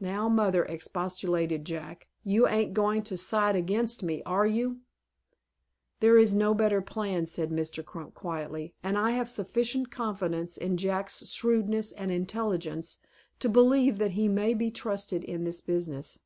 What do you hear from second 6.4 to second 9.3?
better plan," said Mr. Crump, quietly, "and I have